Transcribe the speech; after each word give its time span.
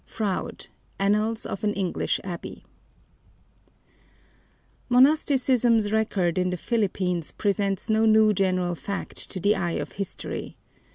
FROUDE, 0.07 0.69
Annals 0.97 1.45
of 1.45 1.63
an 1.63 1.75
English 1.75 2.19
Abbey. 2.23 2.65
Monasticism's 4.89 5.91
record 5.91 6.39
in 6.39 6.49
the 6.49 6.57
Philippines 6.57 7.31
presents 7.33 7.87
no 7.87 8.07
new 8.07 8.33
general 8.33 8.73
fact 8.73 9.29
to 9.29 9.39
the 9.39 9.55
eye 9.55 9.73
of 9.77 9.91
history. 9.91 10.57